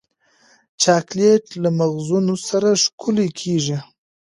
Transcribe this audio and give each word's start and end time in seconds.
چاکلېټ 0.81 1.45
له 1.63 1.69
مغزونو 1.79 2.33
سره 2.47 2.69
ښکلی 2.83 3.27
کېږي. 3.39 3.77